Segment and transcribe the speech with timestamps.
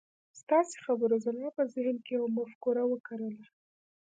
[0.41, 3.43] ستاسې خبرو زما په ذهن کې يوه مفکوره وکرله.